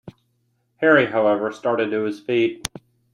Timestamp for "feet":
2.21-2.67